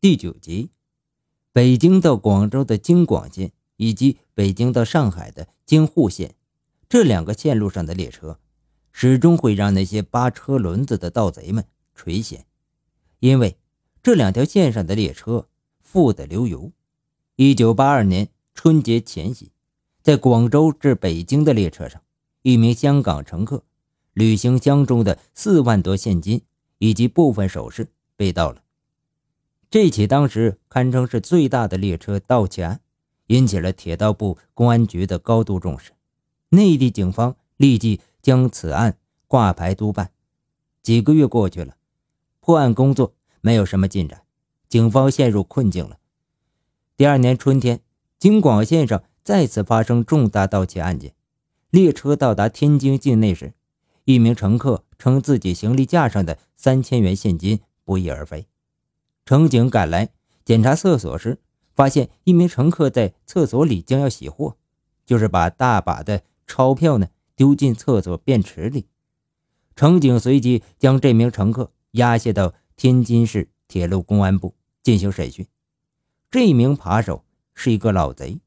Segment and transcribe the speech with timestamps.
[0.00, 0.70] 第九集，
[1.52, 6.36] 北京到广州的京广线以及北京到上海的京沪线，
[6.88, 8.38] 这两个线路上的列车，
[8.92, 11.64] 始终会让那些扒车轮子的盗贼们
[11.96, 12.42] 垂涎，
[13.18, 13.56] 因为
[14.00, 15.48] 这两条线上的列车
[15.80, 16.70] 富得流油。
[17.34, 19.50] 一九八二年春节前夕，
[20.00, 22.00] 在广州至北京的列车上，
[22.42, 23.64] 一名香港乘客
[24.12, 26.42] 旅行箱中的四万多现金
[26.78, 28.62] 以及部分首饰被盗了。
[29.70, 32.80] 这起当时堪称是最大的列车盗窃案，
[33.26, 35.92] 引起了铁道部公安局的高度重视。
[36.50, 40.10] 内地警方立即将此案挂牌督办。
[40.82, 41.76] 几个月过去了，
[42.40, 44.22] 破案工作没有什么进展，
[44.70, 45.98] 警方陷入困境了。
[46.96, 47.80] 第二年春天，
[48.18, 51.12] 京广线上再次发生重大盗窃案件。
[51.68, 53.52] 列车到达天津境内时，
[54.04, 58.46] 一名乘客称自己行李架上的三千元现金不翼而飞。
[59.28, 60.08] 乘警赶来
[60.42, 61.38] 检查厕所时，
[61.74, 64.56] 发现一名乘客在厕所里将要洗货，
[65.04, 68.86] 就是把大把的钞票呢丢进厕所便池里。
[69.76, 75.46] 乘警随即将这名乘客押解到天津市铁路公安部进行审讯。
[76.30, 78.40] 这名扒手是一个老贼，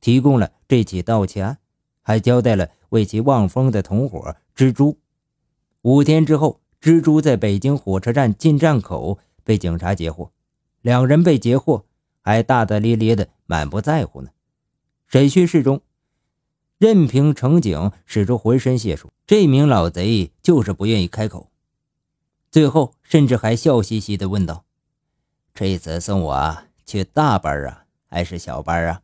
[0.00, 1.58] 提供了这起盗窃案，
[2.02, 4.98] 还交代了为其望风的同伙蜘蛛。
[5.82, 9.20] 五天之后，蜘蛛在北京火车站进站口。
[9.44, 10.32] 被警察截获，
[10.80, 11.84] 两人被截获，
[12.22, 14.30] 还大大咧咧的，满不在乎呢。
[15.06, 15.82] 审讯室中，
[16.78, 21.50] 任凭乘警使出浑身解数，这名老贼就是不愿意开口。
[22.50, 24.64] 最后，甚至还笑嘻嘻的问道
[25.54, 29.02] ：“这次送我去大班啊，还是小班啊？”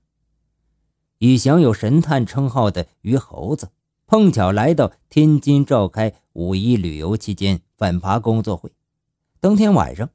[1.19, 3.71] 以享有神探称号的于猴子，
[4.07, 8.73] 碰巧来到天津召开五一旅游期间反扒工作会，
[9.39, 10.09] 当天晚上。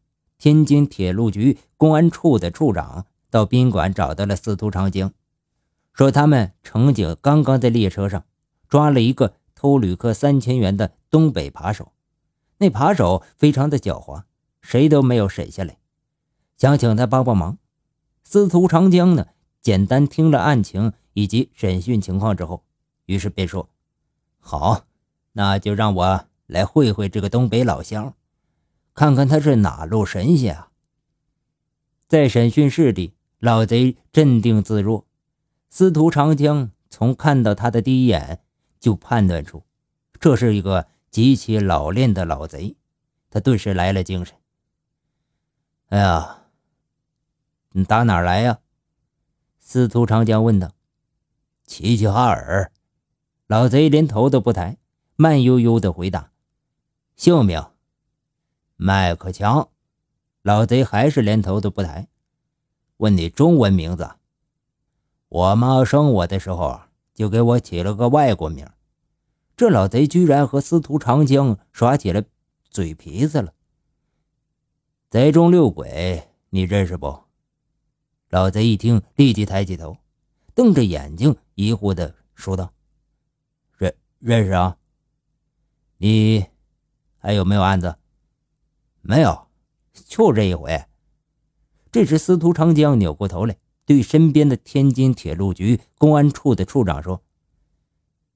[0.46, 5.12] 天津铁路局公安处的处长到宾馆找到了司徒长江，
[5.92, 8.26] 说他们乘警刚刚在列车上
[8.70, 11.94] 抓了一个偷旅客三千元的东北扒手，
[12.60, 14.22] 那扒手非常的狡猾，
[14.62, 15.80] 谁都没有审下来，
[16.58, 17.58] 想请他帮帮忙。
[18.24, 19.26] 司徒长江呢，
[19.64, 22.64] 简单听了案情以及审讯情况之后，
[23.08, 23.68] 于是便说
[24.38, 24.84] ：“好，
[25.32, 28.14] 那就让我来会会这个东北老乡。”
[28.96, 30.72] 看看他是哪路神仙啊！
[32.08, 35.06] 在审讯室里，老贼镇定自若。
[35.70, 38.42] 司徒长江从看到他的第一眼
[38.80, 39.66] 就判断出，
[40.18, 42.78] 这是一个极其老练的老贼。
[43.30, 44.34] 他顿时来了精神。
[45.90, 46.46] 哎呀，
[47.72, 48.60] 你打哪儿来呀？
[49.60, 50.72] 司徒长江问道。
[51.66, 52.72] 齐齐哈尔。
[53.48, 54.78] 老贼连头都不抬，
[55.18, 56.32] 慢悠悠的回答
[57.18, 57.62] ：“姓名。”
[58.78, 59.70] 麦克强，
[60.42, 62.10] 老贼还是连头都不抬，
[62.98, 64.16] 问你中文名字。
[65.30, 66.82] 我妈生我的时候
[67.14, 68.70] 就给我起了个外国名。
[69.56, 72.22] 这老贼居然和司徒长江耍起了
[72.70, 73.54] 嘴皮子了。
[75.10, 77.24] 贼中六鬼，你认识不？
[78.28, 79.98] 老贼一听，立即抬起头，
[80.54, 82.74] 瞪着眼睛，疑惑的说道
[83.78, 84.76] ：“认认识啊。
[85.98, 86.46] 你
[87.20, 87.98] 还有没有案子？”
[89.08, 89.50] 没有，
[89.94, 90.84] 就这一回。
[91.92, 93.56] 这时，司徒长江扭过头来，
[93.86, 97.22] 对身边的天津铁路局公安处的处长说：“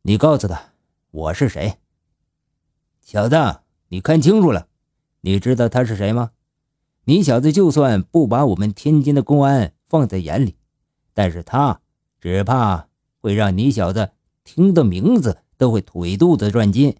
[0.04, 0.74] 你告诉他，
[1.10, 1.80] 我是谁。
[3.02, 3.36] 小子，
[3.88, 4.68] 你看清楚了，
[5.22, 6.34] 你知道他是谁吗？
[7.06, 10.56] 你小子就算不把我们天津的公安放在眼里，
[11.16, 11.82] 但是他
[12.22, 12.90] 只怕
[13.22, 14.12] 会让你小子
[14.44, 16.96] 听到名字都会腿肚子转筋。”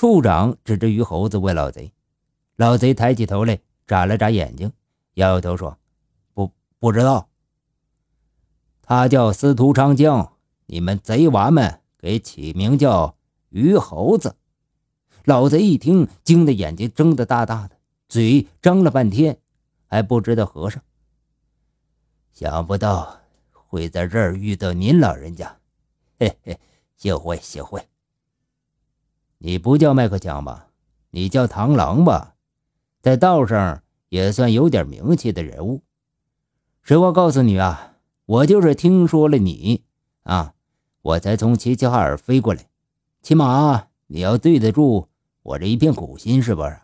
[0.00, 1.92] 处长指着于猴子问老贼，
[2.56, 4.72] 老贼抬起头来，眨了眨眼睛，
[5.16, 5.76] 摇摇头说
[6.32, 7.28] ：“不，不知道。
[8.80, 13.18] 他叫司徒长江，你们贼娃们给起名叫
[13.50, 14.36] 于猴子。”
[15.26, 17.76] 老贼一听，惊得眼睛睁得大大的，
[18.08, 19.38] 嘴张了半天，
[19.86, 20.82] 还不知道合上。
[22.32, 23.20] 想不到
[23.52, 25.58] 会在这儿遇到您老人家，
[26.18, 26.58] 嘿嘿，
[26.96, 27.86] 幸会幸会。
[29.42, 30.68] 你不叫麦克强吧？
[31.12, 32.34] 你叫螳螂吧，
[33.00, 35.82] 在道上也算有点名气的人物。
[36.82, 37.96] 实话告诉你啊，
[38.26, 39.82] 我就是听说了你
[40.24, 40.52] 啊，
[41.00, 42.68] 我才从齐齐哈尔飞过来。
[43.22, 45.08] 起码你要对得住
[45.42, 46.78] 我这一片苦心，是不是？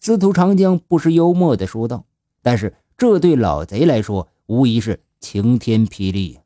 [0.00, 2.04] 司徒长江不失幽默地说道。
[2.42, 6.40] 但是这对老贼来说，无疑是晴天霹雳，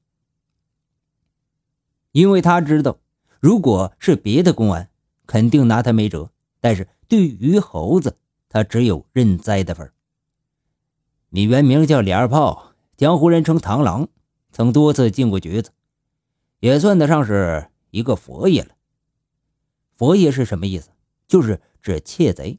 [2.13, 2.99] 因为他知道，
[3.41, 4.88] 如果是别的公安。
[5.29, 8.17] 肯定拿他没辙，但是对于猴子，
[8.49, 9.93] 他只有认栽的份
[11.29, 14.09] 你原名叫李二炮，江湖人称螳螂，
[14.51, 15.71] 曾多次进过局子，
[16.61, 18.71] 也算得上是一个佛爷了。
[19.93, 20.91] 佛爷是什么意思？
[21.29, 22.59] 就是指窃贼。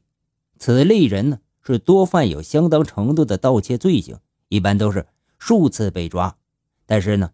[0.60, 5.08] 此类人呢，是多犯有相当程度的盗窃罪行，一般都是
[5.38, 6.36] 数次被抓。
[6.86, 7.32] 但是呢，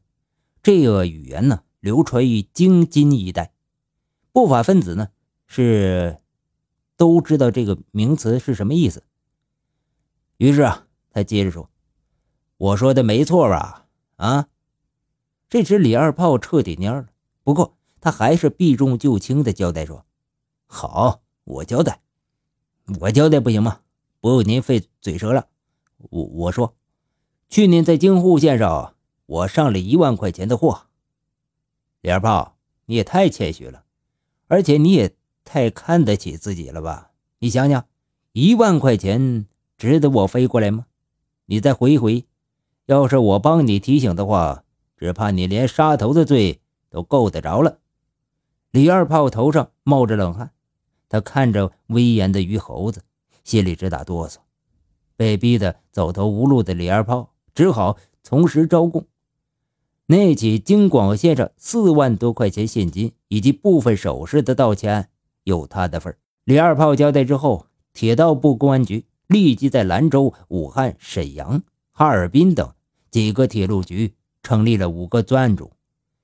[0.63, 3.53] 这个语言呢，流传于京津一带，
[4.33, 5.09] 不法分子呢
[5.47, 6.19] 是
[6.97, 9.05] 都知道这个名词是什么意思。
[10.39, 10.83] 于是啊。
[11.17, 11.71] 他接着说
[12.59, 13.87] ：“我说的没错吧？
[14.17, 14.49] 啊！”
[15.49, 17.07] 这时李二炮彻底蔫了。
[17.43, 20.05] 不过他还是避重就轻的交代说
[20.69, 22.03] ：“好，我交代，
[23.01, 23.81] 我交代不行吗？
[24.21, 25.49] 不用您费嘴舌了。
[25.97, 26.77] 我我说，
[27.49, 28.95] 去年在京沪线上，
[29.25, 30.89] 我上了一万块钱的货。
[32.03, 33.87] 李二炮，你也太谦虚了，
[34.49, 35.16] 而且你也
[35.47, 37.13] 太看得起自己了吧？
[37.39, 37.87] 你想想，
[38.33, 39.47] 一万块钱
[39.79, 40.87] 值得我飞过来吗？”
[41.49, 42.27] 你再回忆回，
[42.87, 44.65] 要是我帮你提醒的话，
[44.97, 46.61] 只怕你连杀头的罪
[46.91, 47.79] 都够得着了。
[48.73, 50.51] 李二炮头上冒着冷汗，
[51.09, 53.03] 他看着威严的于猴子，
[53.45, 54.39] 心里直打哆嗦。
[55.15, 59.07] 被逼得走投无路的李二炮，只好从实招供。
[60.07, 65.09] 那起京广线上四万多块钱现金以及部分首饰的盗窃案，
[65.47, 66.15] 有他的份
[66.45, 69.07] 李二炮交代之后，铁道部公安局。
[69.29, 71.61] 立即在兰州、武汉、沈阳、
[71.91, 72.73] 哈尔滨等
[73.11, 75.73] 几个铁路局成立了五个专案组，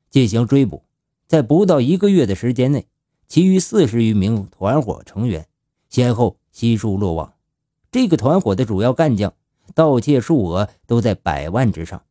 [0.08, 0.84] 进行追捕。
[1.26, 2.86] 在不到一个月的时间内，
[3.26, 5.48] 其余四十余名团伙成员
[5.88, 7.34] 先后悉数落网。
[7.90, 9.34] 这个团伙的主要干将，
[9.74, 12.04] 盗窃数额都在百万之上。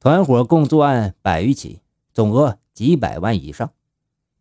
[0.00, 1.80] 团伙共作案百余起，
[2.12, 3.72] 总额几百万以上。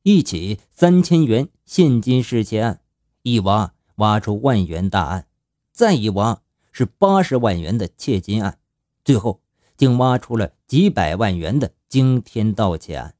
[0.09, 2.79] 一起三千元现金失窃案，
[3.23, 5.27] 一挖挖出万元大案。
[5.73, 8.57] 再一挖是八十万元的窃金案，
[9.03, 9.41] 最后
[9.75, 13.15] 竟挖出了几百万元的惊天盗窃案。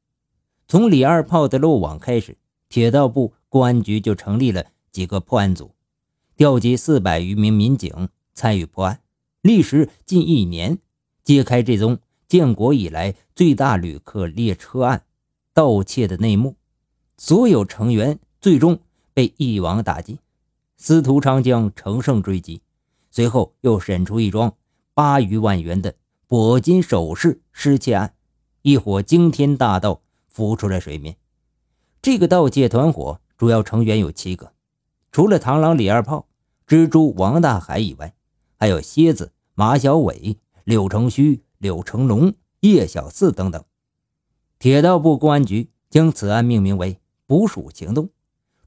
[0.66, 2.38] 从李二炮的漏网开始，
[2.70, 5.74] 铁道部公安局就成立了几个破案组，
[6.38, 9.02] 调集四百余名民警参与破案，
[9.42, 10.78] 历时近一年，
[11.22, 15.04] 揭开这宗建国以来最大旅客列车案
[15.52, 16.56] 盗窃的内幕。
[17.18, 18.78] 所有成员最终
[19.12, 20.18] 被一网打尽。
[20.76, 22.62] 司徒长江乘胜追击，
[23.10, 24.54] 随后又审出一桩
[24.94, 25.96] 八余万元的
[26.28, 28.14] 铂金首饰失窃案，
[28.62, 31.16] 一伙惊天大盗浮出了水面。
[32.00, 34.52] 这个盗窃团伙主要成员有七个，
[35.10, 36.28] 除了螳螂李二炮、
[36.66, 38.14] 蜘蛛王大海以外，
[38.56, 43.64] 还有蝎子马小伟、柳成虚、柳成龙、叶小四等等。
[44.60, 48.10] 铁道部公安局将此案命名为“捕鼠行动”，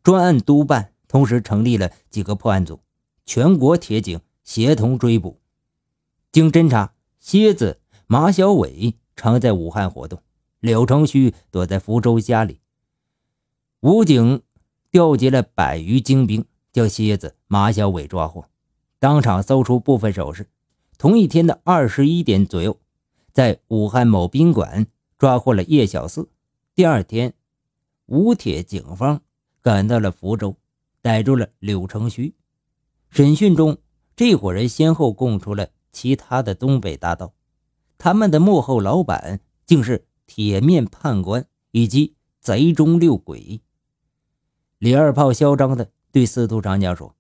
[0.02, 0.94] 专案督办。
[1.10, 2.80] 同时成立了几个破案组，
[3.26, 5.42] 全国铁警协同追捕。
[6.32, 10.24] 经侦查，蝎子马小伟常在武汉活动，
[10.62, 12.62] 柳成旭躲在福州家里。
[13.82, 14.42] 武警
[14.90, 18.46] 调集了百余精兵，将蝎子马小伟抓获，
[18.98, 20.48] 当场搜出部分首饰。
[20.98, 22.80] 同一天的二十一点左右，
[23.34, 24.88] 在武汉某宾馆
[25.18, 26.30] 抓获了叶小四。
[26.74, 27.34] 第二天，
[28.12, 29.22] 武铁警方
[29.62, 30.56] 赶到了福州。
[31.04, 32.36] 逮住了柳成虚，
[33.10, 33.80] 审讯中，
[34.16, 37.34] 这伙人先后供出了其他的东北大盗，
[37.98, 43.62] 他们的幕后老板竟是铁面判官以及贼中六鬼。
[44.78, 47.16] 李二炮嚣张的对司徒长江说：“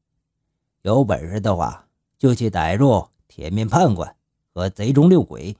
[0.83, 1.87] 有本事的话，
[2.19, 4.15] 就去逮住铁面判官
[4.53, 5.57] 和贼中六鬼，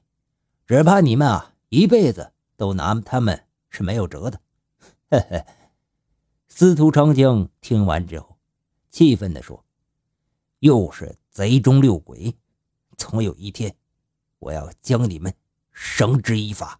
[0.67, 4.39] 只怕你们啊，一辈子都拿他们是没有辙的。”
[5.11, 5.45] 嘿嘿。
[6.47, 8.37] 司徒长江听完之后，
[8.89, 9.65] 气愤地说
[10.59, 12.33] ：“又是贼中六鬼，
[12.95, 13.75] 总有一天，
[14.39, 15.33] 我要将你们
[15.73, 16.79] 绳之以法。”